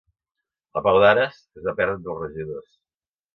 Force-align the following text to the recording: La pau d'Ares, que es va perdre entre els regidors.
La 0.77 0.81
pau 0.87 0.97
d'Ares, 1.03 1.37
que 1.51 1.61
es 1.63 1.67
va 1.67 1.75
perdre 1.81 1.97
entre 1.99 2.13
els 2.17 2.25
regidors. 2.25 2.73